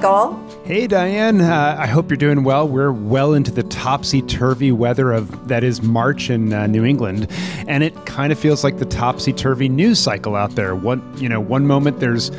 [0.00, 0.62] Michael.
[0.64, 1.42] Hey, Diane.
[1.42, 2.66] Uh, I hope you're doing well.
[2.66, 7.30] We're well into the topsy turvy weather of that is March in uh, New England,
[7.68, 10.74] and it kind of feels like the topsy turvy news cycle out there.
[10.74, 12.30] One, you know, one moment there's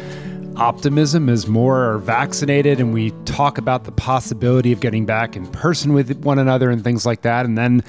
[0.55, 5.47] optimism as more are vaccinated and we talk about the possibility of getting back in
[5.47, 7.45] person with one another and things like that.
[7.45, 7.83] And then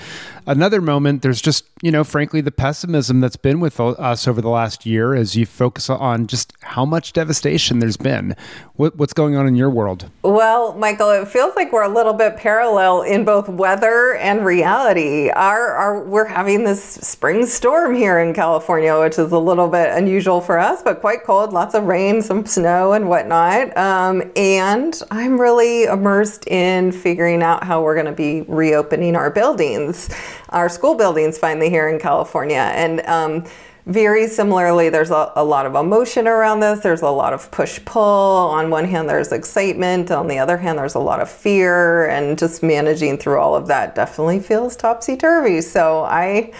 [0.46, 4.48] another moment, there's just, you know, frankly, the pessimism that's been with us over the
[4.48, 8.36] last year as you focus on just how much devastation there's been.
[8.74, 10.10] What, what's going on in your world?
[10.22, 15.30] Well, Michael, it feels like we're a little bit parallel in both weather and reality.
[15.30, 19.90] Our, our, we're having this spring storm here in California, which is a little bit
[19.90, 23.76] unusual for us, but quite cold, lots of rain, some snow and whatnot.
[23.76, 29.30] Um, and I'm really immersed in figuring out how we're going to be reopening our
[29.30, 30.08] buildings,
[30.50, 32.70] our school buildings finally here in California.
[32.74, 33.44] And um,
[33.86, 36.80] very similarly, there's a, a, lot of emotion around this.
[36.80, 38.02] There's a lot of push pull.
[38.02, 40.10] On one hand, there's excitement.
[40.10, 42.06] On the other hand, there's a lot of fear.
[42.06, 45.60] And just managing through all of that definitely feels topsy turvy.
[45.60, 46.52] So I.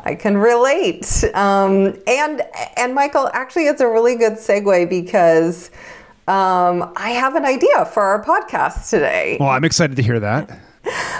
[0.00, 1.24] I can relate.
[1.34, 2.42] Um, and
[2.76, 5.72] and Michael, actually, it's a really good segue because
[6.28, 9.38] um, I have an idea for our podcast today.
[9.40, 10.56] Well, I'm excited to hear that.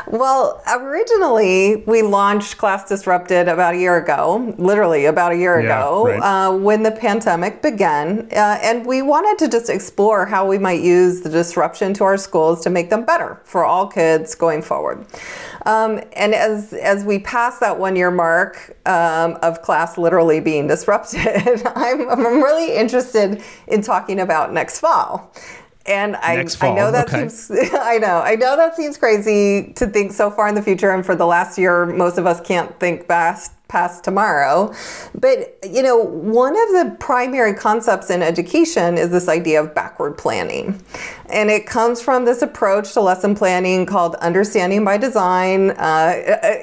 [0.07, 5.67] Well, originally we launched Class Disrupted about a year ago, literally about a year yeah,
[5.67, 6.21] ago, right.
[6.21, 8.29] uh, when the pandemic began.
[8.33, 12.17] Uh, and we wanted to just explore how we might use the disruption to our
[12.17, 15.07] schools to make them better for all kids going forward.
[15.67, 20.67] Um, and as as we pass that one year mark um, of class literally being
[20.67, 21.19] disrupted,
[21.67, 25.33] I'm, I'm really interested in talking about next fall.
[25.89, 27.29] And I, I know that okay.
[27.29, 30.91] seems I know I know that seems crazy to think so far in the future,
[30.91, 34.75] and for the last year, most of us can't think past past tomorrow.
[35.15, 40.17] But, you know, one of the primary concepts in education is this idea of backward
[40.17, 40.83] planning.
[41.31, 45.73] And it comes from this approach to lesson planning called understanding by design.
[45.73, 46.15] Uh,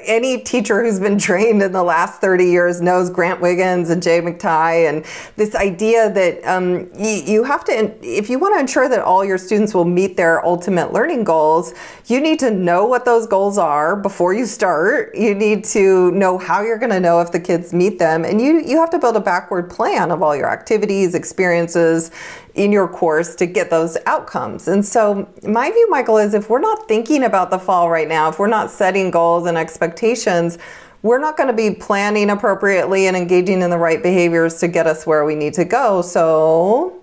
[0.04, 4.20] any teacher who's been trained in the last 30 years knows Grant Wiggins and Jay
[4.20, 5.04] McTighe, and
[5.36, 9.24] this idea that um, you, you have to, if you want to ensure that all
[9.24, 11.72] your students will meet their ultimate learning goals,
[12.06, 15.14] you need to know what those goals are before you start.
[15.14, 18.24] You need to know how you're going to know if the kids meet them.
[18.24, 22.10] And you, you have to build a backward plan of all your activities, experiences
[22.56, 24.66] in your course to get those outcomes.
[24.66, 28.28] And so, my view, Michael, is if we're not thinking about the fall right now,
[28.28, 30.58] if we're not setting goals and expectations,
[31.02, 34.86] we're not going to be planning appropriately and engaging in the right behaviors to get
[34.86, 36.02] us where we need to go.
[36.02, 37.02] So,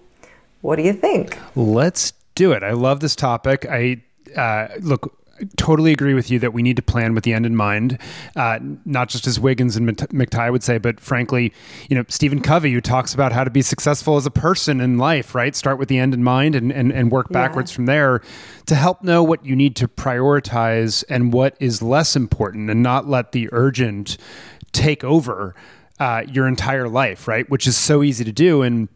[0.61, 1.37] what do you think?
[1.55, 2.63] Let's do it.
[2.63, 3.65] I love this topic.
[3.69, 4.01] I
[4.35, 5.22] uh, look
[5.57, 7.97] totally agree with you that we need to plan with the end in mind,
[8.35, 11.51] uh, not just as Wiggins and McTighe would say, but frankly,
[11.89, 14.97] you know, Stephen Covey, who talks about how to be successful as a person in
[14.97, 15.55] life, right?
[15.55, 17.75] Start with the end in mind and, and, and work backwards yeah.
[17.75, 18.21] from there
[18.67, 23.07] to help know what you need to prioritize and what is less important and not
[23.07, 24.17] let the urgent
[24.71, 25.55] take over
[25.99, 27.49] uh, your entire life, right?
[27.49, 28.61] Which is so easy to do.
[28.61, 28.87] And,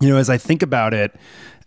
[0.00, 1.14] you know, as I think about it,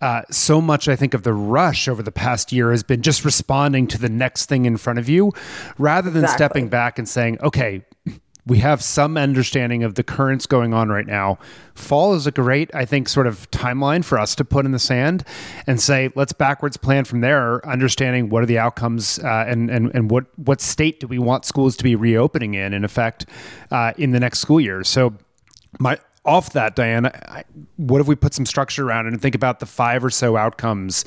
[0.01, 3.23] uh, so much I think of the rush over the past year has been just
[3.23, 5.31] responding to the next thing in front of you
[5.77, 6.45] rather than exactly.
[6.45, 7.85] stepping back and saying, okay,
[8.47, 11.37] we have some understanding of the currents going on right now.
[11.75, 14.79] Fall is a great, I think, sort of timeline for us to put in the
[14.79, 15.23] sand
[15.67, 19.91] and say, let's backwards plan from there, understanding what are the outcomes uh, and, and,
[19.93, 23.27] and what, what state do we want schools to be reopening in, in effect,
[23.69, 24.83] uh, in the next school year.
[24.83, 25.13] So,
[25.79, 27.43] my off that, Diana,
[27.77, 30.37] what if we put some structure around it and think about the five or so
[30.37, 31.03] outcomes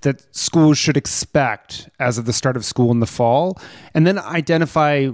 [0.00, 3.60] that schools should expect as of the start of school in the fall,
[3.94, 5.08] and then identify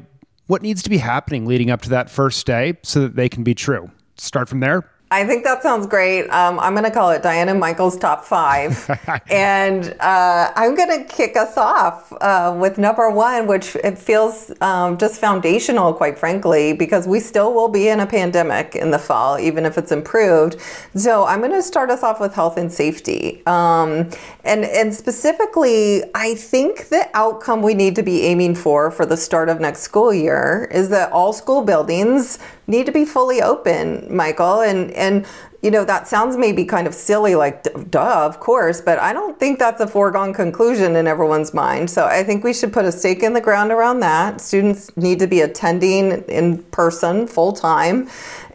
[0.46, 3.42] what needs to be happening leading up to that first day so that they can
[3.42, 3.90] be true?
[4.16, 4.88] Start from there.
[5.08, 6.28] I think that sounds great.
[6.30, 8.90] Um, I'm going to call it Diana Michael's top five.
[9.30, 14.50] and uh, I'm going to kick us off uh, with number one, which it feels
[14.60, 18.98] um, just foundational, quite frankly, because we still will be in a pandemic in the
[18.98, 20.60] fall, even if it's improved.
[20.96, 23.44] So I'm going to start us off with health and safety.
[23.46, 24.10] Um,
[24.42, 29.16] and, and specifically, I think the outcome we need to be aiming for for the
[29.16, 34.14] start of next school year is that all school buildings need to be fully open,
[34.14, 34.60] Michael.
[34.62, 35.26] And and
[35.62, 39.38] you know that sounds maybe kind of silly, like duh, of course, but I don't
[39.38, 41.90] think that's a foregone conclusion in everyone's mind.
[41.90, 44.40] So I think we should put a stake in the ground around that.
[44.40, 48.08] Students need to be attending in person full time,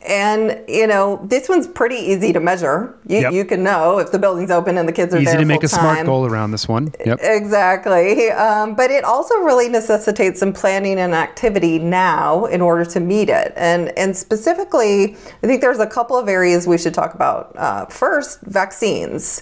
[0.08, 2.98] and you know, this one's pretty easy to measure.
[3.08, 3.34] You, yep.
[3.34, 5.36] you can know if the building's open and the kids are easy there.
[5.36, 6.94] Easy to make a smart goal around this one.
[7.06, 7.20] Yep.
[7.22, 8.30] Exactly.
[8.32, 13.30] Um, but it also really necessitates some planning and activity now in order to meet
[13.30, 13.54] it.
[13.56, 17.56] And and specifically, I think there's a couple of areas we should talk about.
[17.56, 19.42] Uh, first, vaccines.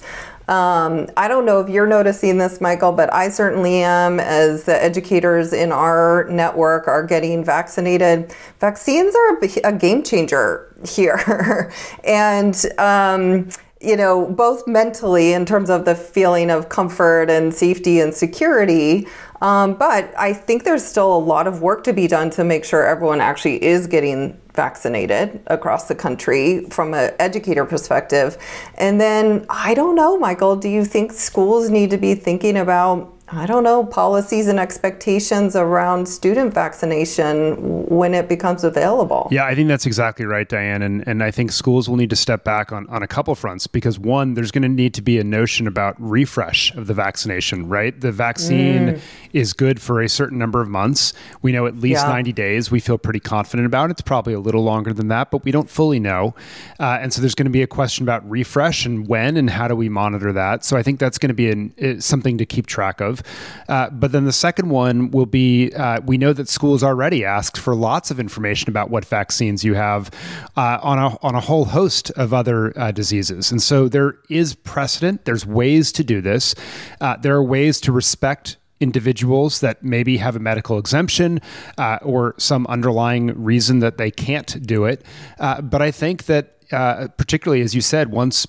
[0.49, 4.83] Um, I don't know if you're noticing this, Michael, but I certainly am as the
[4.83, 8.33] educators in our network are getting vaccinated.
[8.59, 11.71] Vaccines are a, game changer here.
[12.03, 13.49] and, um,
[13.81, 19.07] you know, both mentally in terms of the feeling of comfort and safety and security.
[19.41, 22.65] Um, but I think there's still a lot of work to be done to make
[22.65, 28.37] sure everyone actually is getting vaccinated across the country from an educator perspective.
[28.75, 33.13] And then I don't know, Michael, do you think schools need to be thinking about
[33.31, 39.27] I don't know, policies and expectations around student vaccination when it becomes available.
[39.31, 40.81] Yeah, I think that's exactly right, Diane.
[40.81, 43.67] And, and I think schools will need to step back on, on a couple fronts
[43.67, 47.69] because, one, there's going to need to be a notion about refresh of the vaccination,
[47.69, 47.99] right?
[47.99, 49.01] The vaccine mm.
[49.31, 51.13] is good for a certain number of months.
[51.43, 52.09] We know at least yeah.
[52.09, 52.71] 90 days.
[52.71, 53.91] We feel pretty confident about it.
[53.91, 56.33] It's probably a little longer than that, but we don't fully know.
[56.79, 59.67] Uh, and so there's going to be a question about refresh and when and how
[59.67, 60.65] do we monitor that.
[60.65, 63.18] So I think that's going to be an, something to keep track of.
[63.67, 67.57] Uh, but then the second one will be uh, we know that schools already asked
[67.57, 70.09] for lots of information about what vaccines you have
[70.57, 73.51] uh, on, a, on a whole host of other uh, diseases.
[73.51, 76.55] And so there is precedent, there's ways to do this.
[77.01, 81.41] Uh, there are ways to respect individuals that maybe have a medical exemption
[81.77, 85.03] uh, or some underlying reason that they can't do it.
[85.39, 88.47] Uh, but I think that, uh, particularly as you said, once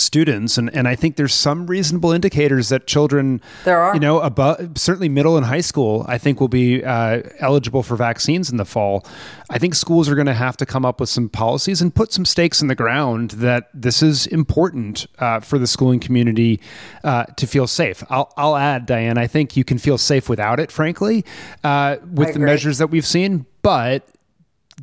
[0.00, 3.94] students and, and I think there's some reasonable indicators that children there are.
[3.94, 7.96] you know above certainly middle and high school I think will be uh, eligible for
[7.96, 9.04] vaccines in the fall.
[9.50, 12.12] I think schools are going to have to come up with some policies and put
[12.12, 16.60] some stakes in the ground that this is important uh, for the schooling community
[17.04, 18.02] uh, to feel safe.
[18.10, 21.24] I'll, I'll add Diane I think you can feel safe without it frankly
[21.64, 24.06] uh, with the measures that we've seen but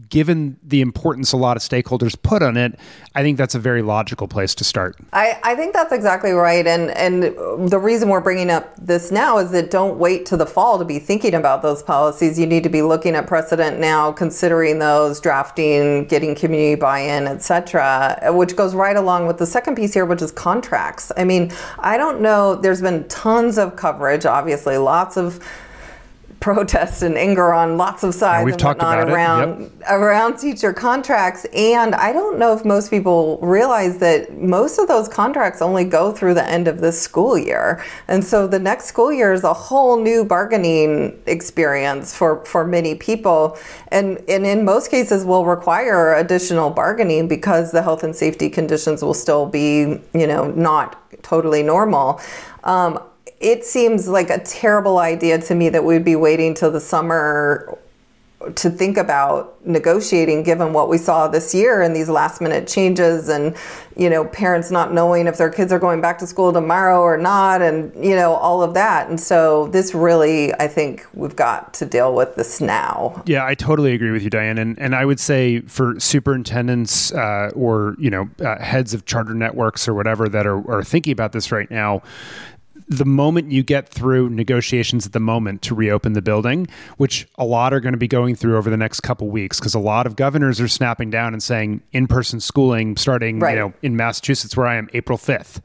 [0.09, 2.79] given the importance a lot of stakeholders put on it,
[3.15, 4.95] I think that's a very logical place to start.
[5.13, 6.65] I, I think that's exactly right.
[6.67, 7.23] And, and
[7.69, 10.85] the reason we're bringing up this now is that don't wait to the fall to
[10.85, 12.37] be thinking about those policies.
[12.37, 17.41] You need to be looking at precedent now, considering those, drafting, getting community buy-in, et
[17.41, 21.11] cetera, which goes right along with the second piece here, which is contracts.
[21.17, 25.43] I mean, I don't know, there's been tons of coverage, obviously, lots of
[26.39, 29.71] protests and anger on lots of sides yeah, we've and talked whatnot around yep.
[29.89, 31.45] around teacher contracts.
[31.53, 36.11] And I don't know if most people realize that most of those contracts only go
[36.11, 37.83] through the end of this school year.
[38.07, 42.93] And so the next school year is a whole new bargaining experience for, for many
[42.95, 43.57] people.
[43.89, 49.01] And and in most cases will require additional bargaining because the health and safety conditions
[49.01, 52.21] will still be, you know, not totally normal.
[52.63, 52.99] Um,
[53.39, 57.77] it seems like a terrible idea to me that we'd be waiting till the summer
[58.55, 63.29] to think about negotiating given what we saw this year and these last minute changes
[63.29, 63.55] and
[63.95, 67.17] you know parents not knowing if their kids are going back to school tomorrow or
[67.17, 69.09] not and you know all of that.
[69.09, 73.23] And so this really i think we've got to deal with this now.
[73.25, 74.59] Yeah i totally agree with you diane.
[74.59, 79.33] And, and i would say for superintendents uh, or you know uh, heads of charter
[79.33, 82.03] networks or whatever that are, are thinking about this right now
[82.87, 86.67] the moment you get through negotiations at the moment to reopen the building,
[86.97, 89.73] which a lot are going to be going through over the next couple weeks, because
[89.73, 93.55] a lot of governors are snapping down and saying in-person schooling starting, right.
[93.55, 95.61] you know, in Massachusetts where I am, April fifth.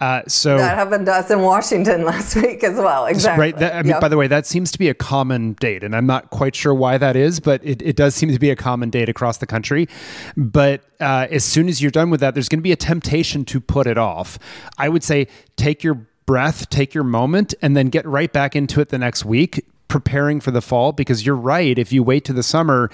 [0.00, 3.06] Uh, so that happened to us in Washington last week as well.
[3.06, 3.40] Exactly.
[3.40, 3.56] Right.
[3.56, 4.00] That, I mean, yep.
[4.00, 6.74] by the way, that seems to be a common date, and I'm not quite sure
[6.74, 9.46] why that is, but it, it does seem to be a common date across the
[9.46, 9.88] country.
[10.36, 13.44] But uh, as soon as you're done with that, there's going to be a temptation
[13.46, 14.38] to put it off.
[14.76, 18.80] I would say take your breath, take your moment, and then get right back into
[18.80, 21.78] it the next week preparing for the fall because you're right.
[21.78, 22.90] If you wait to the summer,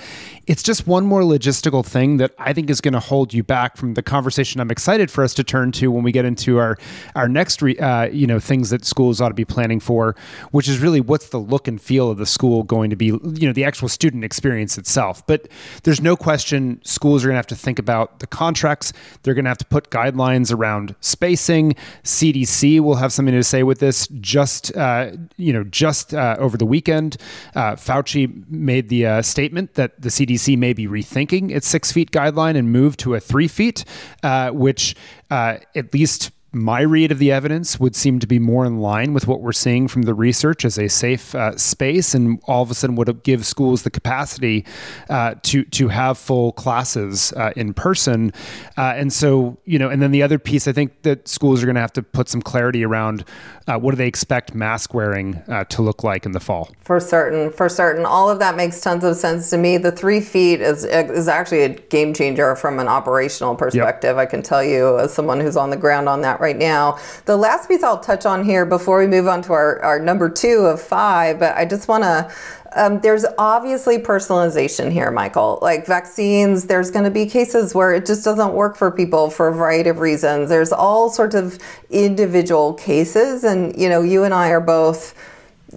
[0.47, 3.79] it's just one more logistical thing that I think is going to hold you back
[3.79, 6.77] from the conversation I'm excited for us to turn to when we get into our
[7.15, 10.15] our next re, uh, you know things that schools ought to be planning for,
[10.51, 13.47] which is really what's the look and feel of the school going to be, you
[13.47, 15.27] know, the actual student experience itself.
[15.27, 15.49] But
[15.85, 18.93] there's no question schools are going to have to think about the contracts.
[19.23, 21.77] They're going to have to put guidelines around spacing.
[22.05, 24.07] CDC will have something to say with this.
[24.21, 27.17] Just uh, you know, just uh, over the week weekend.
[27.55, 32.11] Uh, Fauci made the uh, statement that the CDC may be rethinking its six feet
[32.11, 33.85] guideline and move to a three feet,
[34.23, 34.97] uh, which
[35.31, 39.15] uh, at least my read of the evidence would seem to be more in line
[39.15, 42.71] with what we're seeing from the research as a safe uh, space, and all of
[42.71, 44.65] a sudden would give schools the capacity
[45.09, 48.33] uh, to to have full classes uh, in person.
[48.77, 51.67] Uh, and so, you know, and then the other piece, I think that schools are
[51.67, 53.25] going to have to put some clarity around
[53.69, 56.71] uh, what do they expect mask wearing uh, to look like in the fall.
[56.81, 59.77] For certain, for certain, all of that makes tons of sense to me.
[59.77, 64.17] The three feet is is actually a game changer from an operational perspective.
[64.17, 64.23] Yep.
[64.23, 66.99] I can tell you, as someone who's on the ground on that right now.
[67.27, 70.29] The last piece I'll touch on here before we move on to our, our number
[70.29, 72.33] two of five, but I just want to
[72.77, 75.59] um, there's obviously personalization here, Michael.
[75.61, 79.49] Like vaccines, there's going to be cases where it just doesn't work for people for
[79.49, 80.49] a variety of reasons.
[80.49, 81.59] There's all sorts of
[81.91, 85.15] individual cases, and you know, you and I are both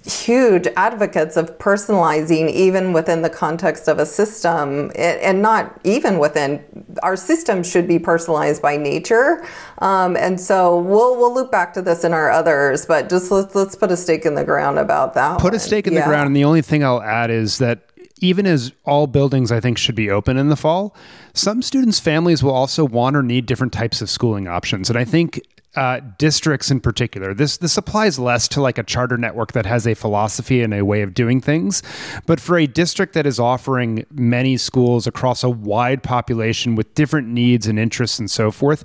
[0.06, 6.64] huge advocates of personalizing even within the context of a system and not even within
[7.04, 9.46] our system should be personalized by nature
[9.80, 13.54] um, and so we'll we'll loop back to this in our others but just let's
[13.54, 15.56] let's put a stake in the ground about that put one.
[15.56, 16.02] a stake in yeah.
[16.02, 19.60] the ground and the only thing i'll add is that even as all buildings I
[19.60, 20.96] think should be open in the fall,
[21.34, 24.90] some students' families will also want or need different types of schooling options.
[24.90, 25.42] And I think
[25.76, 27.34] uh, districts in particular.
[27.34, 30.86] This this applies less to like a charter network that has a philosophy and a
[30.86, 31.82] way of doing things,
[32.26, 37.28] but for a district that is offering many schools across a wide population with different
[37.28, 38.84] needs and interests and so forth,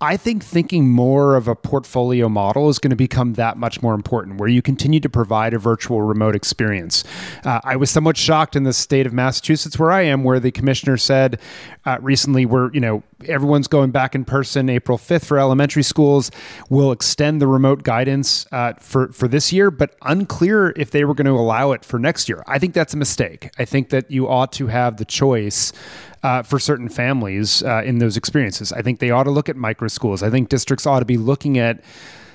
[0.00, 3.94] I think thinking more of a portfolio model is going to become that much more
[3.94, 7.04] important, where you continue to provide a virtual remote experience.
[7.44, 10.50] Uh, I was somewhat shocked in the state of Massachusetts, where I am, where the
[10.50, 11.38] commissioner said
[11.86, 16.30] uh, recently, "We're you know everyone's going back in person April 5th for elementary schools.
[16.68, 21.14] We'll extend the remote guidance uh, for, for this year, but unclear if they were
[21.14, 22.42] going to allow it for next year.
[22.46, 23.50] I think that's a mistake.
[23.58, 25.72] I think that you ought to have the choice
[26.22, 28.72] uh, for certain families uh, in those experiences.
[28.72, 30.22] I think they ought to look at micro schools.
[30.22, 31.84] I think districts ought to be looking at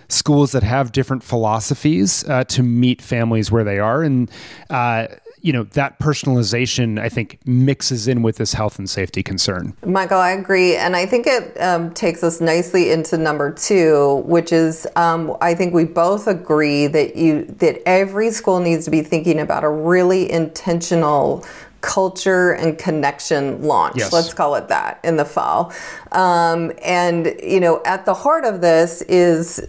[0.10, 4.03] schools that have different philosophies uh, to meet families where they are.
[4.03, 4.29] And
[4.69, 5.08] uh,
[5.41, 10.17] you know that personalization i think mixes in with this health and safety concern michael
[10.17, 14.88] i agree and i think it um, takes us nicely into number two which is
[14.96, 19.39] um, i think we both agree that you that every school needs to be thinking
[19.39, 21.46] about a really intentional
[21.81, 23.96] culture and connection launch.
[23.98, 24.12] Yes.
[24.12, 25.74] Let's call it that in the fall.
[26.12, 29.60] Um, and you know, at the heart of this is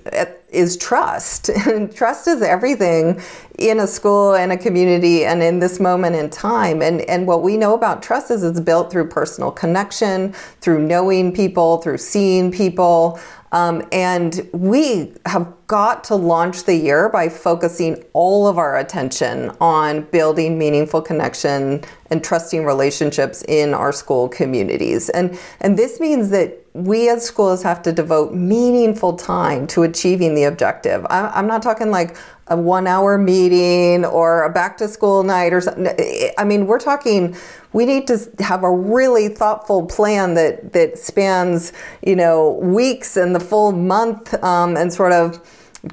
[0.53, 1.51] is trust.
[1.71, 3.21] And trust is everything
[3.59, 6.83] in a school and a community and in this moment in time.
[6.83, 11.33] And and what we know about trust is it's built through personal connection, through knowing
[11.33, 13.21] people, through seeing people.
[13.53, 19.51] Um, and we have got to launch the year by focusing all of our attention
[19.61, 25.09] on building meaningful connection and trusting relationships in our school communities.
[25.11, 30.35] And, and this means that we as schools have to devote meaningful time to achieving
[30.35, 31.05] the objective.
[31.11, 35.61] I'm not talking like a one hour meeting or a back to school night or
[35.61, 36.33] something.
[36.39, 37.37] I mean, we're talking,
[37.73, 41.73] we need to have a really thoughtful plan that, that spans,
[42.07, 45.45] you know, weeks and the full month um, and sort of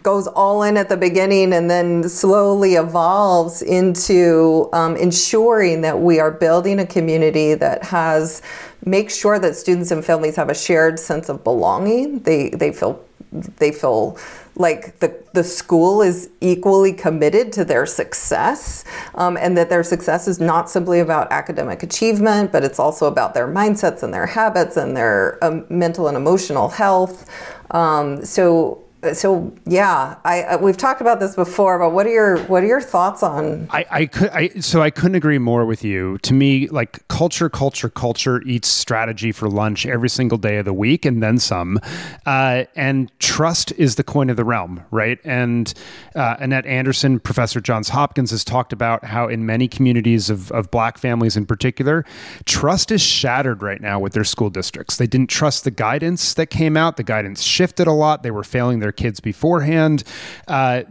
[0.03, 6.19] goes all in at the beginning and then slowly evolves into um, ensuring that we
[6.19, 8.41] are building a community that has
[8.85, 12.19] make sure that students and families have a shared sense of belonging.
[12.19, 14.17] They they feel they feel
[14.55, 20.27] like the, the school is equally committed to their success um, and that their success
[20.27, 24.77] is not simply about academic achievement but it's also about their mindsets and their habits
[24.77, 27.29] and their um, mental and emotional health.
[27.71, 32.39] Um, so so yeah, I, I, we've talked about this before, but what are your
[32.45, 33.67] what are your thoughts on?
[33.69, 36.17] I, I could I so I couldn't agree more with you.
[36.19, 40.73] To me, like culture, culture, culture eats strategy for lunch every single day of the
[40.73, 41.79] week, and then some.
[42.25, 45.19] Uh, and trust is the coin of the realm, right?
[45.23, 45.71] And
[46.15, 50.71] uh, Annette Anderson, Professor Johns Hopkins, has talked about how in many communities of of
[50.71, 52.03] Black families in particular,
[52.45, 54.97] trust is shattered right now with their school districts.
[54.97, 56.97] They didn't trust the guidance that came out.
[56.97, 58.23] The guidance shifted a lot.
[58.23, 60.03] They were failing their kids beforehand.
[60.47, 60.83] Uh,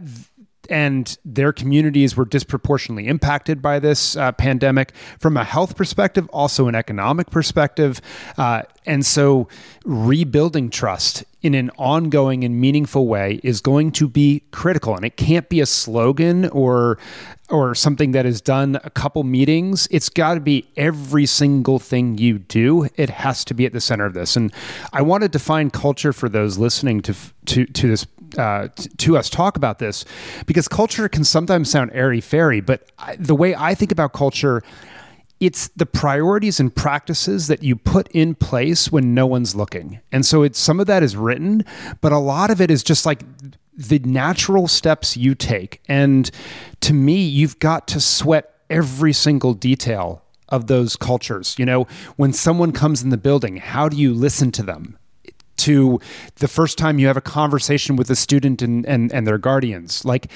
[0.69, 6.67] and their communities were disproportionately impacted by this uh, pandemic from a health perspective, also
[6.67, 8.01] an economic perspective.
[8.37, 9.47] Uh, and so,
[9.85, 14.95] rebuilding trust in an ongoing and meaningful way is going to be critical.
[14.95, 16.97] And it can't be a slogan or
[17.49, 19.87] or something that is done a couple meetings.
[19.89, 22.89] It's got to be every single thing you do.
[22.97, 24.35] It has to be at the center of this.
[24.35, 24.51] And
[24.91, 27.15] I want to define culture for those listening to
[27.45, 28.05] to to this
[28.37, 28.67] uh,
[28.97, 30.05] to us talk about this
[30.45, 34.63] because culture can sometimes sound airy fairy, but I, the way I think about culture,
[35.39, 39.99] it's the priorities and practices that you put in place when no one's looking.
[40.11, 41.63] And so it's some of that is written,
[42.01, 43.21] but a lot of it is just like
[43.75, 45.81] the natural steps you take.
[45.87, 46.29] And
[46.81, 51.55] to me, you've got to sweat every single detail of those cultures.
[51.59, 54.97] You know, when someone comes in the building, how do you listen to them?
[55.57, 55.99] to
[56.35, 60.05] the first time you have a conversation with a student and, and, and their guardians.
[60.05, 60.31] Like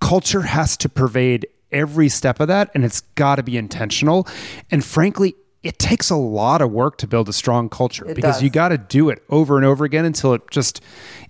[0.00, 4.26] culture has to pervade every step of that and it's got to be intentional.
[4.70, 8.36] And frankly, it takes a lot of work to build a strong culture it because
[8.36, 8.42] does.
[8.42, 10.80] you got to do it over and over again until it just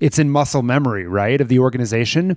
[0.01, 2.37] it's in muscle memory, right, of the organization.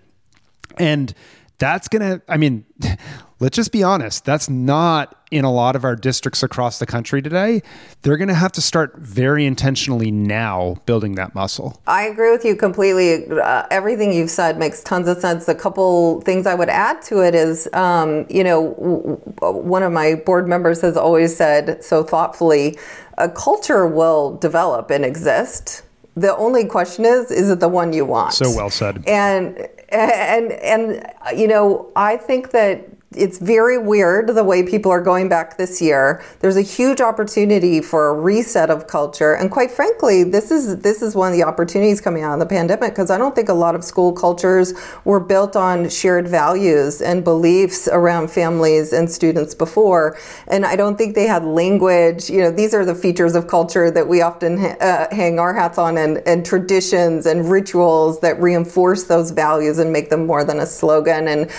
[0.77, 1.13] And
[1.61, 2.65] that's going to I mean,
[3.39, 7.21] let's just be honest, that's not in a lot of our districts across the country
[7.21, 7.61] today.
[8.01, 11.81] They're going to have to start very intentionally now building that muscle.
[11.87, 13.27] I agree with you completely.
[13.31, 15.47] Uh, everything you've said makes tons of sense.
[15.47, 19.15] A couple things I would add to it is, um, you know, w-
[19.61, 22.77] one of my board members has always said so thoughtfully,
[23.17, 25.83] a culture will develop and exist.
[26.15, 28.33] The only question is, is it the one you want?
[28.33, 29.03] So well said.
[29.07, 29.57] And
[29.89, 35.27] and and you know, I think that it's very weird the way people are going
[35.27, 36.23] back this year.
[36.39, 41.01] There's a huge opportunity for a reset of culture, and quite frankly, this is this
[41.01, 43.53] is one of the opportunities coming out of the pandemic because I don't think a
[43.53, 49.53] lot of school cultures were built on shared values and beliefs around families and students
[49.55, 52.29] before, and I don't think they had language.
[52.29, 55.77] You know, these are the features of culture that we often uh, hang our hats
[55.77, 60.61] on, and, and traditions and rituals that reinforce those values and make them more than
[60.61, 61.27] a slogan.
[61.27, 61.51] And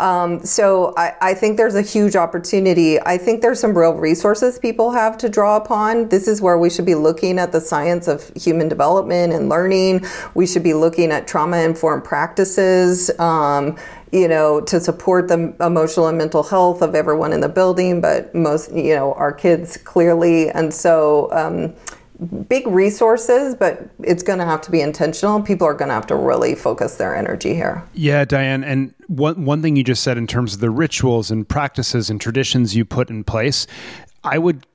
[0.00, 3.00] um, so I, I think there's a huge opportunity.
[3.00, 6.08] I think there's some real resources people have to draw upon.
[6.08, 10.04] This is where we should be looking at the science of human development and learning.
[10.34, 13.16] We should be looking at trauma informed practices.
[13.20, 13.78] Um,
[14.10, 18.34] you know, to support the emotional and mental health of everyone in the building, but
[18.34, 20.48] most, you know, our kids clearly.
[20.48, 21.74] And so, um,
[22.48, 25.40] big resources, but it's going to have to be intentional.
[25.40, 27.84] People are going to have to really focus their energy here.
[27.94, 28.64] Yeah, Diane.
[28.64, 32.20] And one, one thing you just said in terms of the rituals and practices and
[32.20, 33.66] traditions you put in place,
[34.24, 34.66] I would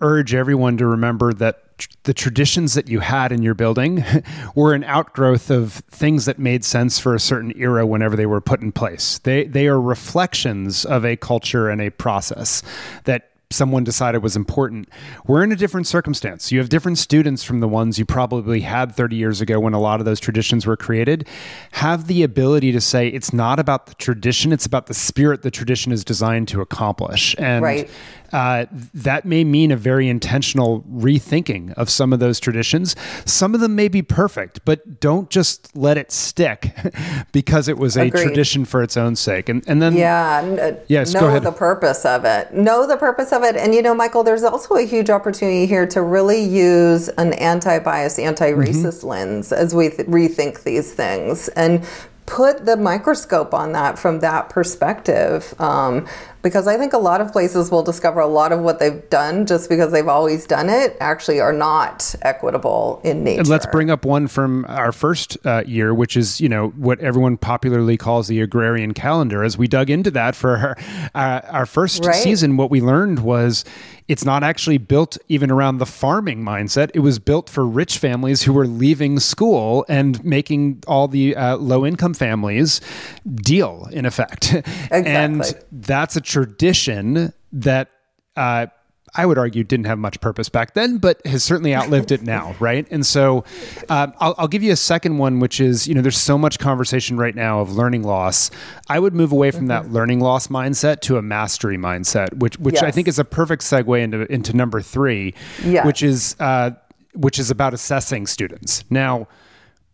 [0.00, 1.62] urge everyone to remember that
[2.04, 4.04] the traditions that you had in your building
[4.54, 8.40] were an outgrowth of things that made sense for a certain era whenever they were
[8.40, 9.18] put in place.
[9.18, 12.62] They they are reflections of a culture and a process
[13.04, 14.88] that someone decided was important.
[15.26, 16.52] We're in a different circumstance.
[16.52, 19.80] You have different students from the ones you probably had 30 years ago when a
[19.80, 21.26] lot of those traditions were created.
[21.72, 25.50] Have the ability to say it's not about the tradition, it's about the spirit the
[25.50, 27.34] tradition is designed to accomplish.
[27.38, 27.90] And right
[28.32, 32.94] uh, that may mean a very intentional rethinking of some of those traditions.
[33.24, 36.74] Some of them may be perfect, but don't just let it stick
[37.32, 38.22] because it was a Agreed.
[38.22, 39.48] tradition for its own sake.
[39.48, 42.52] And and then yeah, uh, yes, know the purpose of it.
[42.52, 43.56] Know the purpose of it.
[43.56, 48.18] And you know, Michael, there's also a huge opportunity here to really use an anti-bias,
[48.18, 49.08] anti-racist mm-hmm.
[49.08, 51.86] lens as we th- rethink these things and
[52.28, 55.54] put the microscope on that from that perspective.
[55.58, 56.06] Um,
[56.42, 59.46] because I think a lot of places will discover a lot of what they've done
[59.46, 63.40] just because they've always done it actually are not equitable in nature.
[63.40, 67.00] And let's bring up one from our first uh, year, which is you know what
[67.00, 69.42] everyone popularly calls the agrarian calendar.
[69.42, 70.76] As we dug into that for our,
[71.14, 72.14] uh, our first right.
[72.14, 73.64] season, what we learned was
[74.08, 76.90] it's not actually built even around the farming mindset.
[76.94, 81.56] It was built for rich families who were leaving school and making all the uh,
[81.56, 82.80] low income families
[83.26, 84.54] deal in effect.
[84.90, 85.12] Exactly.
[85.12, 87.88] And that's a tradition that
[88.36, 88.66] uh,
[89.14, 92.54] I would argue didn't have much purpose back then, but has certainly outlived it now,
[92.60, 92.86] right?
[92.90, 93.44] And so
[93.88, 96.58] uh, I'll, I'll, give you a second one, which is you know, there's so much
[96.58, 98.50] conversation right now of learning loss.
[98.88, 99.86] I would move away from mm-hmm.
[99.86, 102.84] that learning loss mindset to a mastery mindset, which which yes.
[102.84, 105.86] I think is a perfect segue into into number three, yes.
[105.86, 106.72] which is uh,
[107.14, 108.84] which is about assessing students.
[108.90, 109.28] Now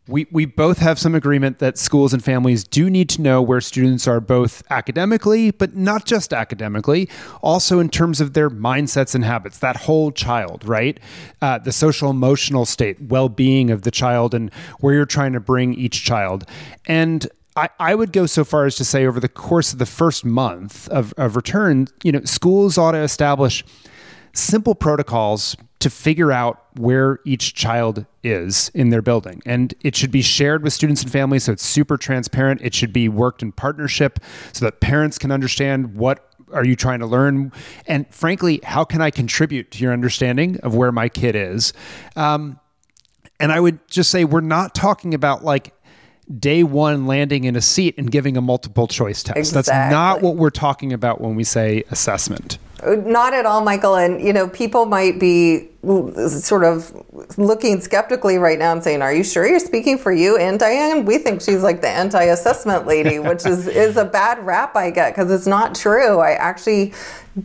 [0.07, 3.61] we, we both have some agreement that schools and families do need to know where
[3.61, 7.09] students are both academically, but not just academically,
[7.43, 11.01] also in terms of their mindsets and habits, that whole child, right?
[11.40, 15.40] Uh, the social emotional state, well being of the child, and where you're trying to
[15.40, 16.45] bring each child.
[16.87, 19.87] And I, I would go so far as to say over the course of the
[19.87, 23.64] first month of, of return, you know, schools ought to establish
[24.35, 29.42] simple protocols to figure out where each child is in their building.
[29.44, 32.62] And it should be shared with students and families so it's super transparent.
[32.62, 34.18] It should be worked in partnership
[34.53, 37.53] so that parents can understand what are you trying to learn
[37.87, 41.73] and frankly how can i contribute to your understanding of where my kid is
[42.16, 42.61] um,
[43.40, 45.75] and i would just say we're not talking about like
[46.38, 49.73] day one landing in a seat and giving a multiple choice test exactly.
[49.73, 53.97] that's not what we're talking about when we say assessment not at all, Michael.
[53.97, 55.68] And, you know, people might be
[56.29, 56.92] sort of
[57.37, 61.05] looking skeptically right now and saying, Are you sure you're speaking for you and Diane?
[61.05, 64.90] We think she's like the anti assessment lady, which is, is a bad rap I
[64.90, 66.18] get because it's not true.
[66.20, 66.92] I actually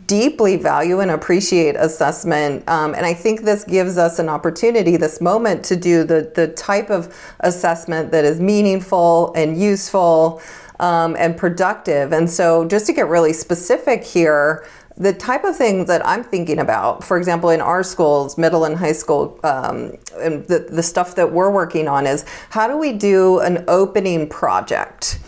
[0.06, 2.68] deeply value and appreciate assessment.
[2.68, 6.48] Um, and I think this gives us an opportunity, this moment, to do the, the
[6.48, 10.40] type of assessment that is meaningful and useful
[10.78, 12.12] um, and productive.
[12.12, 14.66] And so, just to get really specific here,
[15.00, 18.76] the type of things that I'm thinking about, for example, in our schools, middle and
[18.76, 22.92] high school, um, and the, the stuff that we're working on is how do we
[22.92, 25.18] do an opening project?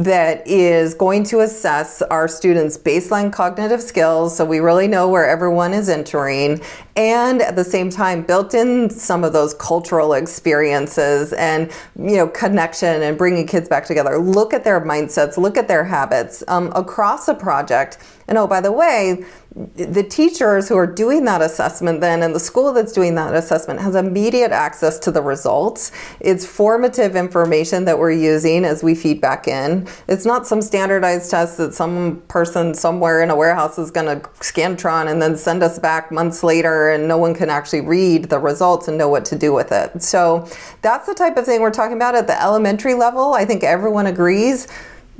[0.00, 5.28] That is going to assess our students' baseline cognitive skills so we really know where
[5.28, 6.58] everyone is entering
[6.96, 12.26] and at the same time built in some of those cultural experiences and you know
[12.26, 14.18] connection and bringing kids back together.
[14.18, 17.98] Look at their mindsets look at their habits um, across a project.
[18.26, 19.22] And oh by the way
[19.54, 23.80] the teachers who are doing that assessment then and the school that's doing that assessment
[23.80, 25.90] has immediate access to the results.
[26.20, 29.88] It's formative information that we're using as we feed back in.
[30.06, 34.28] It's not some standardized test that some person somewhere in a warehouse is going to
[34.38, 38.38] scantron and then send us back months later and no one can actually read the
[38.38, 40.00] results and know what to do with it.
[40.00, 40.48] So
[40.80, 43.34] that's the type of thing we're talking about at the elementary level.
[43.34, 44.68] I think everyone agrees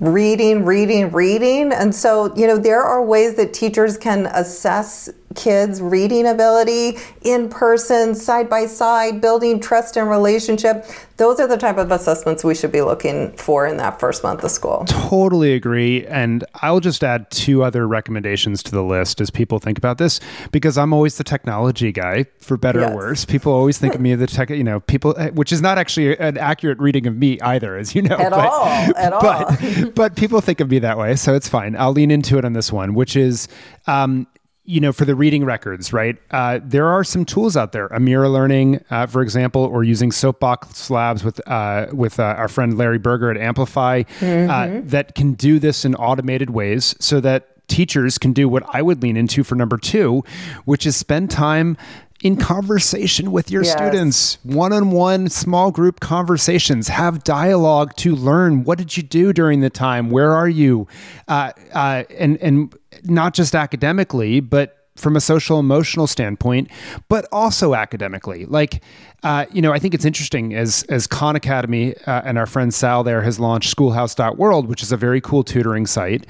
[0.01, 1.73] reading, reading, reading.
[1.73, 7.49] And so, you know, there are ways that teachers can assess kids' reading ability in
[7.49, 10.85] person, side by side, building trust and relationship.
[11.19, 14.43] Those are the type of assessments we should be looking for in that first month
[14.43, 14.85] of school.
[14.87, 16.07] Totally agree.
[16.07, 20.19] And I'll just add two other recommendations to the list as people think about this,
[20.51, 22.91] because I'm always the technology guy, for better yes.
[22.91, 23.25] or worse.
[23.25, 26.17] People always think of me as the tech, you know, people, which is not actually
[26.19, 28.17] an accurate reading of me either, as you know.
[28.17, 28.67] At but, all.
[28.97, 29.91] At but, all.
[29.95, 31.15] but people think of me that way.
[31.17, 31.77] So it's fine.
[31.77, 33.47] I'll lean into it on this one, which is
[33.87, 34.27] um,
[34.71, 36.17] you know, for the reading records, right?
[36.31, 37.89] Uh, there are some tools out there.
[37.89, 42.79] Amira Learning, uh, for example, or using Soapbox Labs with uh, with uh, our friend
[42.79, 44.89] Larry Berger at Amplify, uh, mm-hmm.
[44.89, 49.03] that can do this in automated ways, so that teachers can do what I would
[49.03, 50.23] lean into for number two,
[50.65, 51.77] which is spend time
[52.23, 53.73] in conversation with your yes.
[53.73, 56.89] students, one on one, small group conversations.
[56.89, 60.11] Have dialogue to learn what did you do during the time?
[60.11, 60.87] Where are you?
[61.29, 66.71] Uh, uh, and, and not just academically, but from a social emotional standpoint,
[67.09, 68.45] but also academically.
[68.45, 68.83] Like,
[69.23, 72.73] uh, you know, I think it's interesting as as Khan Academy uh, and our friend
[72.73, 76.27] Sal there has launched Schoolhouse.world, which is a very cool tutoring site.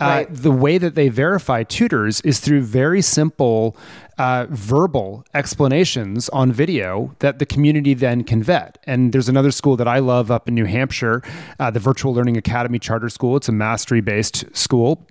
[0.00, 0.26] Uh, right.
[0.30, 3.76] The way that they verify tutors is through very simple
[4.20, 8.76] uh, verbal explanations on video that the community then can vet.
[8.84, 11.22] And there's another school that I love up in New Hampshire,
[11.58, 13.34] uh, the Virtual Learning Academy Charter School.
[13.38, 15.08] It's a mastery based school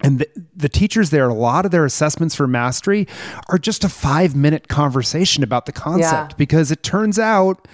[0.00, 3.08] and the, the, teachers there, a lot of their assessments for mastery
[3.48, 6.36] are just a five minute conversation about the concept yeah.
[6.36, 7.66] because it turns out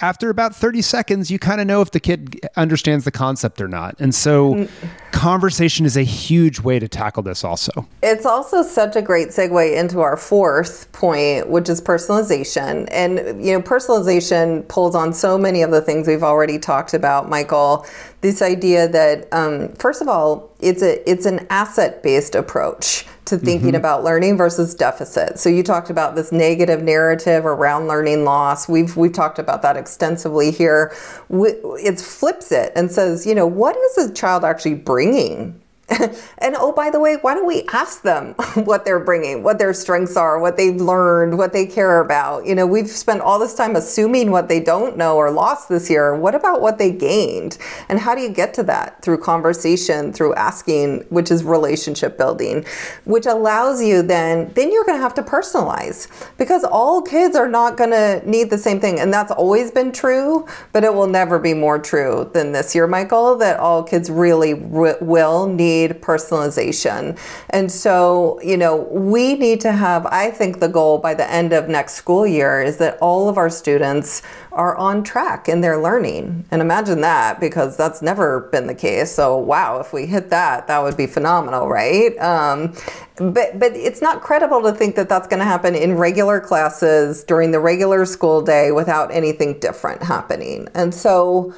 [0.00, 3.68] after about 30 seconds, you kind of know if the kid understands the concept or
[3.68, 3.94] not.
[4.00, 4.70] And so, mm.
[5.12, 7.86] Conversation is a huge way to tackle this, also.
[8.02, 12.88] It's also such a great segue into our fourth point, which is personalization.
[12.90, 17.28] And, you know, personalization pulls on so many of the things we've already talked about,
[17.28, 17.86] Michael.
[18.20, 23.36] This idea that, um, first of all, it's a it's an asset based approach to
[23.36, 23.76] thinking mm-hmm.
[23.76, 25.38] about learning versus deficit.
[25.38, 28.68] So you talked about this negative narrative around learning loss.
[28.68, 30.94] We've we've talked about that extensively here.
[31.30, 35.61] It flips it and says, you know, what is a child actually bringing bringing
[36.38, 39.74] and oh, by the way, why don't we ask them what they're bringing, what their
[39.74, 42.46] strengths are, what they've learned, what they care about?
[42.46, 45.90] You know, we've spent all this time assuming what they don't know or lost this
[45.90, 46.14] year.
[46.14, 47.58] What about what they gained?
[47.88, 49.02] And how do you get to that?
[49.02, 52.64] Through conversation, through asking, which is relationship building,
[53.04, 57.48] which allows you then, then you're going to have to personalize because all kids are
[57.48, 58.98] not going to need the same thing.
[58.98, 62.86] And that's always been true, but it will never be more true than this year,
[62.86, 67.18] Michael, that all kids really will need need personalization.
[67.50, 71.52] And so, you know, we need to have, I think the goal by the end
[71.52, 75.78] of next school year is that all of our students are on track in their
[75.80, 76.44] learning.
[76.50, 79.12] And imagine that because that's never been the case.
[79.12, 82.16] So, wow, if we hit that, that would be phenomenal, right?
[82.18, 82.74] Um,
[83.16, 87.24] but, but it's not credible to think that that's going to happen in regular classes
[87.24, 90.68] during the regular school day without anything different happening.
[90.74, 91.54] And so,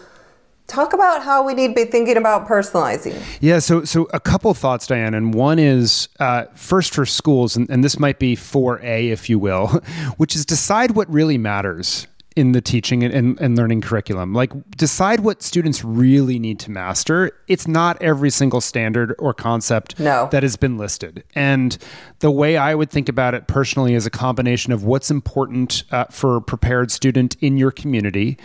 [0.66, 3.20] Talk about how we need to be thinking about personalizing.
[3.40, 7.68] Yeah, so so a couple thoughts, Diane, and one is uh, first for schools, and,
[7.68, 9.68] and this might be 4A, if you will,
[10.16, 14.32] which is decide what really matters in the teaching and, and, learning curriculum.
[14.32, 17.30] Like, decide what students really need to master.
[17.46, 20.28] It's not every single standard or concept no.
[20.32, 21.22] that has been listed.
[21.36, 21.78] And
[22.18, 26.06] the way I would think about it personally is a combination of what's important uh,
[26.06, 28.36] for a prepared student in your community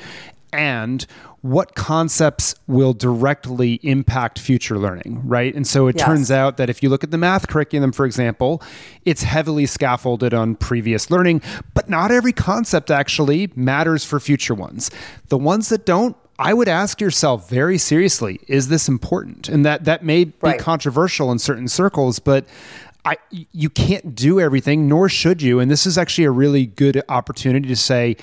[0.51, 1.05] and
[1.41, 5.55] what concepts will directly impact future learning, right?
[5.55, 6.05] And so it yes.
[6.05, 8.61] turns out that if you look at the math curriculum, for example,
[9.05, 11.41] it's heavily scaffolded on previous learning,
[11.73, 14.91] but not every concept actually matters for future ones.
[15.29, 19.49] The ones that don't, I would ask yourself very seriously, is this important?
[19.49, 20.59] And that that may be right.
[20.59, 22.45] controversial in certain circles, but
[23.09, 25.59] I, you can't do everything, nor should you.
[25.59, 28.17] And this is actually a really good opportunity to say,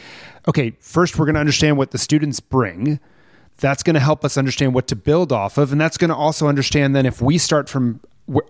[0.46, 3.00] okay, first we're going to understand what the students bring.
[3.56, 5.72] That's going to help us understand what to build off of.
[5.72, 8.00] And that's going to also understand then if we start from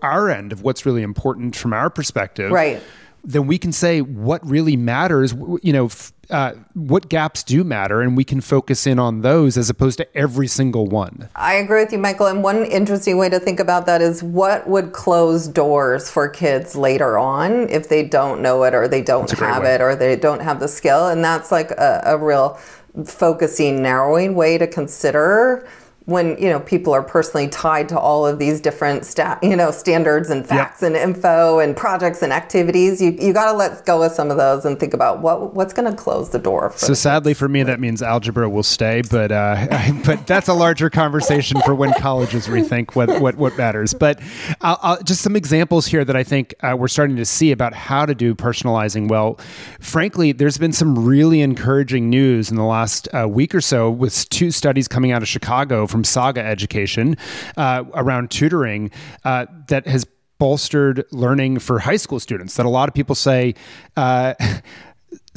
[0.03, 2.51] our end of what's really important from our perspective.
[2.51, 2.83] Right
[3.23, 5.89] then we can say what really matters, you know,
[6.29, 10.17] uh, what gaps do matter, and we can focus in on those as opposed to
[10.17, 11.29] every single one.
[11.35, 12.27] I agree with you, Michael.
[12.27, 16.75] And one interesting way to think about that is what would close doors for kids
[16.75, 20.41] later on if they don't know it or they don't have it or they don't
[20.41, 21.07] have the skill.
[21.07, 22.59] And that's like a, a real
[23.05, 25.67] focusing, narrowing way to consider
[26.07, 29.71] when you know people are personally tied to all of these different stat you know
[29.71, 30.87] standards and facts yep.
[30.87, 34.37] and info and projects and activities you, you got to let go of some of
[34.37, 37.61] those and think about what what's going to close the door so sadly for me
[37.61, 42.47] that means algebra will stay but uh, but that's a larger conversation for when colleges
[42.47, 43.93] rethink what what, what matters.
[43.93, 44.19] But
[44.61, 47.73] I'll, I'll, just some examples here that I think uh, we're starting to see about
[47.73, 49.39] how to do personalizing well.
[49.79, 54.27] Frankly there's been some really encouraging news in the last uh, week or so with
[54.29, 57.17] two studies coming out of Chicago from Saga Education
[57.55, 58.91] uh, around tutoring
[59.23, 60.05] uh, that has
[60.39, 63.55] bolstered learning for high school students that a lot of people say
[63.95, 64.35] uh,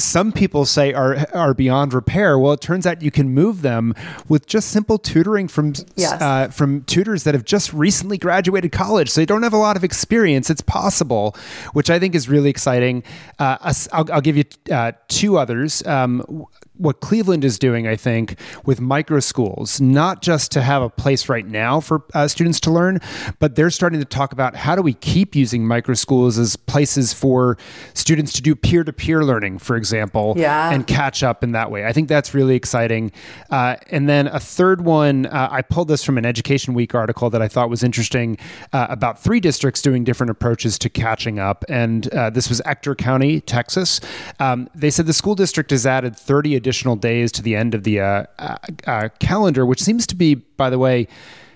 [0.00, 2.38] some people say are are beyond repair.
[2.38, 3.94] Well, it turns out you can move them
[4.28, 6.20] with just simple tutoring from yes.
[6.20, 9.76] uh, from tutors that have just recently graduated college, so they don't have a lot
[9.76, 10.50] of experience.
[10.50, 11.36] It's possible,
[11.72, 13.02] which I think is really exciting.
[13.38, 13.58] Uh,
[13.92, 15.84] I'll, I'll, give you uh, two others.
[15.86, 16.46] Um,
[16.80, 21.28] what Cleveland is doing, I think, with micro schools, not just to have a place
[21.28, 23.00] right now for uh, students to learn,
[23.38, 27.12] but they're starting to talk about how do we keep using micro schools as places
[27.12, 27.58] for
[27.92, 30.72] students to do peer to peer learning, for example, yeah.
[30.72, 31.84] and catch up in that way.
[31.84, 33.12] I think that's really exciting.
[33.50, 37.28] Uh, and then a third one, uh, I pulled this from an Education Week article
[37.28, 38.38] that I thought was interesting
[38.72, 41.64] uh, about three districts doing different approaches to catching up.
[41.68, 44.00] And uh, this was Ector County, Texas.
[44.38, 47.74] Um, they said the school district has added 30 additional additional days to the end
[47.74, 48.56] of the uh, uh,
[48.86, 51.08] uh, calendar, which seems to be, by the way,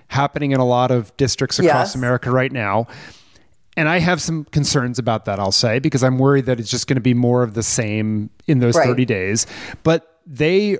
[0.09, 1.95] happening in a lot of districts across yes.
[1.95, 2.89] America right now.
[3.77, 6.89] And I have some concerns about that, I'll say, because I'm worried that it's just
[6.89, 8.87] going to be more of the same in those right.
[8.87, 9.47] 30 days.
[9.85, 10.79] But they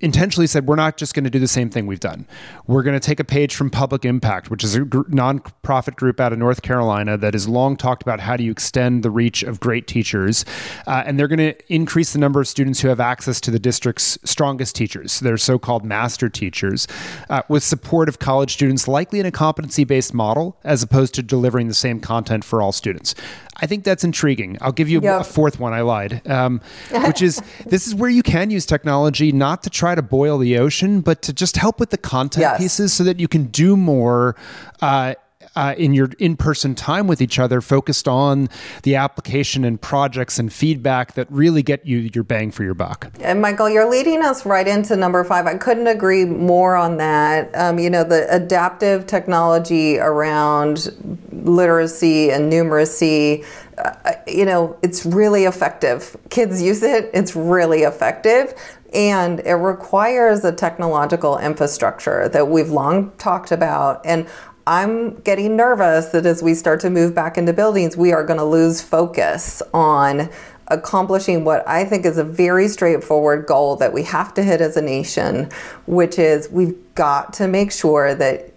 [0.00, 2.26] intentionally said we're not just going to do the same thing we've done.
[2.66, 6.18] We're going to take a page from Public Impact, which is a gr- nonprofit group
[6.18, 9.42] out of North Carolina that has long talked about how do you extend the reach
[9.42, 10.44] of great teachers,
[10.86, 13.58] uh, and they're going to increase the number of students who have access to the
[13.58, 16.88] district's strongest teachers, their so-called master teachers,
[17.30, 21.68] uh, with support of college students, likely in a competency-based model, as opposed to delivering
[21.68, 23.14] the same content for all students.
[23.56, 24.58] I think that's intriguing.
[24.60, 25.20] I'll give you yep.
[25.20, 25.72] a fourth one.
[25.72, 26.60] I lied, um,
[27.06, 30.58] which is this is where you can use technology not to try to boil the
[30.58, 32.58] ocean, but to just help with the content yes.
[32.58, 34.36] pieces so that you can do more
[34.82, 35.14] uh,
[35.56, 38.48] uh, in your in-person time with each other focused on
[38.82, 43.10] the application and projects and feedback that really get you your bang for your buck.
[43.20, 45.46] And michael you're leading us right into number five.
[45.46, 47.54] I couldn't agree more on that.
[47.54, 50.90] Um, you know the adaptive technology around
[51.32, 53.44] literacy and numeracy
[53.78, 56.16] uh, you know it's really effective.
[56.30, 57.10] Kids use it.
[57.12, 58.54] It's really effective.
[58.92, 64.06] And it requires a technological infrastructure that we've long talked about.
[64.06, 64.28] And
[64.66, 68.38] I'm getting nervous that as we start to move back into buildings, we are going
[68.38, 70.30] to lose focus on
[70.68, 74.78] accomplishing what I think is a very straightforward goal that we have to hit as
[74.78, 75.50] a nation,
[75.86, 78.50] which is we've got to make sure that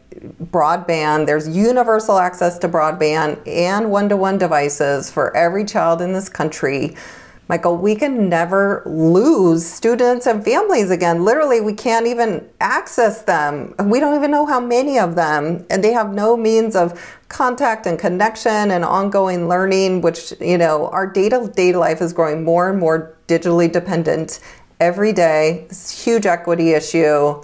[0.52, 6.13] broadband, there's universal access to broadband and one to one devices for every child in
[6.13, 6.96] this country
[7.49, 11.23] Michael, we can never lose students and families again.
[11.23, 13.73] Literally, we can't even access them.
[13.86, 17.86] We don't even know how many of them, and they have no means of contact
[17.86, 22.69] and connection and ongoing learning, which, you know, our data data life is growing more
[22.69, 24.41] and more digitally dependent
[24.79, 25.67] every day.
[25.69, 27.41] It's a huge equity issue.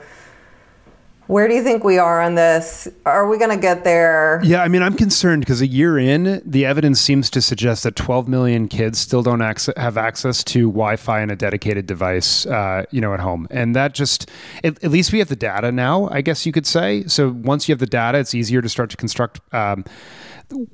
[1.27, 2.88] Where do you think we are on this?
[3.05, 4.41] Are we going to get there?
[4.43, 7.95] Yeah, I mean, I'm concerned because a year in, the evidence seems to suggest that
[7.95, 12.86] 12 million kids still don't ac- have access to Wi-Fi and a dedicated device, uh,
[12.91, 14.29] you know, at home, and that just
[14.63, 16.09] at, at, least we have the data now.
[16.12, 17.05] I guess you could say.
[17.07, 19.39] So once you have the data, it's easier to start to construct.
[19.53, 19.86] Um,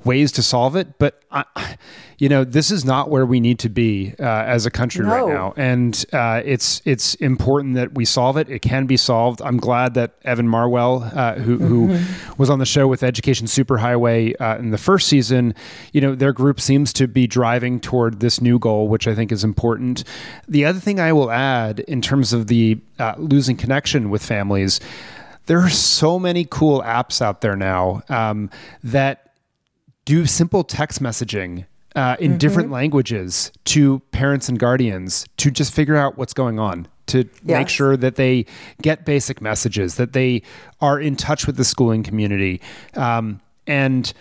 [0.03, 1.77] ways to solve it, but I,
[2.17, 5.12] you know this is not where we need to be uh, as a country no.
[5.12, 8.49] right now, and uh, it's it's important that we solve it.
[8.49, 9.41] It can be solved.
[9.41, 11.95] I'm glad that Evan Marwell, uh, who, mm-hmm.
[11.95, 15.53] who was on the show with Education Superhighway uh, in the first season,
[15.93, 19.32] you know their group seems to be driving toward this new goal, which I think
[19.32, 20.03] is important.
[20.47, 24.79] The other thing I will add in terms of the uh, losing connection with families
[25.49, 28.51] there are so many cool apps out there now um,
[28.84, 29.28] that
[30.10, 32.38] do simple text messaging uh, in mm-hmm.
[32.39, 37.30] different languages to parents and guardians to just figure out what's going on to yes.
[37.45, 38.43] make sure that they
[38.82, 40.41] get basic messages that they
[40.82, 42.60] are in touch with the schooling community
[42.95, 44.13] um, and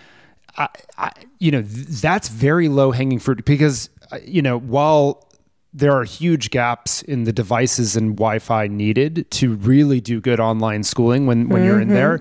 [0.58, 5.26] I, I, you know th- that's very low hanging fruit because uh, you know while
[5.72, 10.82] there are huge gaps in the devices and Wi-Fi needed to really do good online
[10.82, 11.66] schooling when when mm-hmm.
[11.66, 12.20] you're in there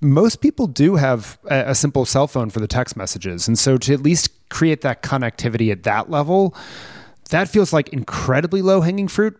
[0.00, 3.48] most people do have a, simple cell phone for the text messages.
[3.48, 6.54] And so to at least create that connectivity at that level,
[7.30, 9.38] that feels like incredibly low hanging fruit.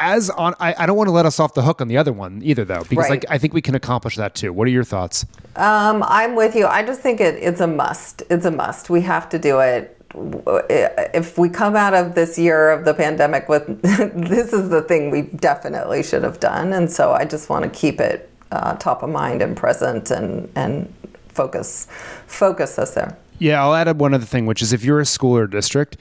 [0.00, 2.12] As on, I, I, don't want to let us off the hook on the other
[2.12, 3.10] one either, though, because right.
[3.10, 4.52] like I think we can accomplish that too.
[4.52, 5.26] What are your thoughts?
[5.56, 6.68] Um, I'm with you.
[6.68, 8.22] I just think it, it's a must.
[8.30, 8.90] It's a must.
[8.90, 13.48] We have to do it if we come out of this year of the pandemic
[13.48, 17.62] with this is the thing we definitely should have done and so i just want
[17.62, 20.92] to keep it uh, top of mind and present and and
[21.28, 21.86] focus
[22.26, 23.16] focus us there.
[23.38, 25.96] Yeah, I'll add up one other thing, which is if you're a school or district,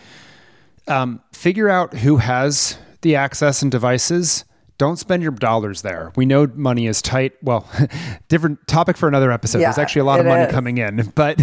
[0.87, 4.43] um, figure out who has the access and devices.
[4.79, 6.11] Don't spend your dollars there.
[6.15, 7.33] We know money is tight.
[7.41, 7.67] Well,
[8.27, 9.57] different topic for another episode.
[9.59, 10.51] Yeah, There's actually a lot of money is.
[10.51, 11.41] coming in, but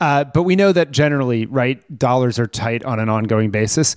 [0.00, 3.96] uh, but we know that generally, right, dollars are tight on an ongoing basis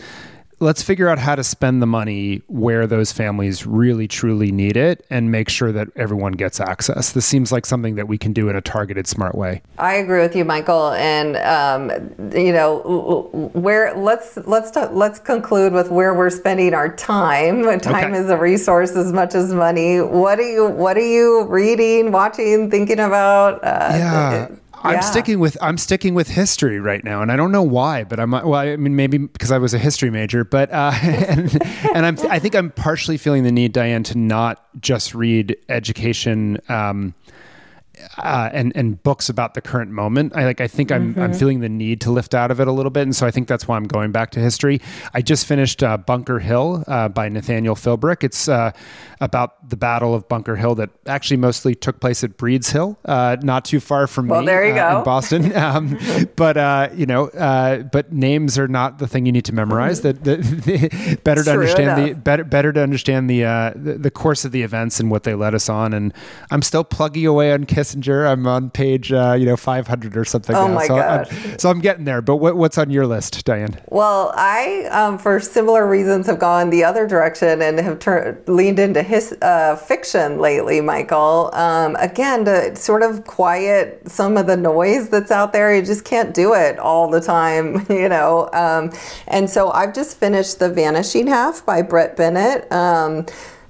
[0.59, 5.05] let's figure out how to spend the money where those families really truly need it
[5.09, 7.11] and make sure that everyone gets access.
[7.11, 9.61] This seems like something that we can do in a targeted smart way.
[9.77, 10.91] I agree with you michael.
[10.93, 11.91] And um,
[12.33, 17.63] you know where let's let's talk, let's conclude with where we're spending our time.
[17.87, 18.19] Time okay.
[18.19, 20.01] is a resource as much as money.
[20.01, 23.63] What are you what are you reading watching thinking about?
[23.63, 24.47] Uh, yeah
[24.83, 28.19] I'm sticking with I'm sticking with history right now, and I don't know why, but
[28.19, 28.55] I'm well.
[28.55, 31.63] I mean, maybe because I was a history major, but uh, and,
[31.95, 36.59] and I'm I think I'm partially feeling the need, Diane, to not just read education.
[36.69, 37.13] Um,
[38.17, 40.35] uh, and and books about the current moment.
[40.35, 41.21] I like I think I'm mm-hmm.
[41.21, 43.31] I'm feeling the need to lift out of it a little bit, and so I
[43.31, 44.81] think that's why I'm going back to history.
[45.13, 48.23] I just finished uh, Bunker Hill uh, by Nathaniel Philbrick.
[48.23, 48.71] It's uh,
[49.19, 53.37] about the Battle of Bunker Hill that actually mostly took place at Breeds Hill, uh,
[53.41, 54.47] not too far from well, me.
[54.47, 54.97] there you uh, go.
[54.99, 55.53] in Boston.
[55.67, 55.97] Um,
[56.35, 57.29] but you know,
[57.91, 60.01] but names are not the thing you need to memorize.
[60.01, 60.23] That
[61.23, 62.09] better to understand enough.
[62.09, 63.41] the better better to understand the,
[63.75, 65.93] the the course of the events and what they led us on.
[65.93, 66.13] And
[66.51, 68.29] I'm still plugging away on Kiss Kissinger.
[68.29, 70.55] I'm on page, uh, you know, 500 or something.
[70.55, 70.73] Oh now.
[70.73, 71.27] my so gosh!
[71.31, 72.21] I'm, so I'm getting there.
[72.21, 73.79] But what, what's on your list, Diane?
[73.89, 78.79] Well, I, um, for similar reasons, have gone the other direction and have tur- leaned
[78.79, 81.49] into his uh, fiction lately, Michael.
[81.53, 85.75] Um, again, to sort of quiet some of the noise that's out there.
[85.75, 88.49] You just can't do it all the time, you know.
[88.53, 88.91] Um,
[89.27, 92.71] and so I've just finished The Vanishing Half by Brit Bennett.
[92.71, 93.25] Um,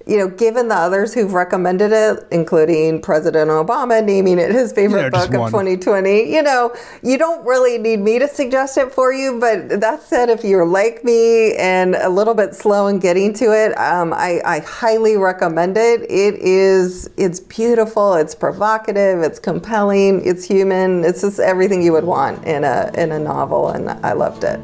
[0.08, 5.02] you know, given the others who've recommended it, including President Obama naming it his favorite
[5.04, 9.12] yeah, book of 2020, you know, you don't really need me to suggest it for
[9.12, 9.40] you.
[9.40, 13.46] But that said, if you're like me and a little bit slow in getting to
[13.46, 16.02] it, um, I, I highly recommend it.
[16.04, 22.06] It is, it's beautiful, it's provocative, it's compelling, it's human, it's just everything you would
[22.06, 24.60] want in a in a novel, and I loved it.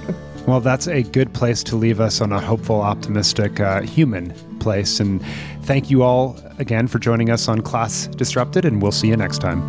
[0.46, 5.00] Well, that's a good place to leave us on a hopeful, optimistic, uh, human place.
[5.00, 5.24] And
[5.64, 9.40] thank you all again for joining us on Class Disrupted, and we'll see you next
[9.40, 9.62] time.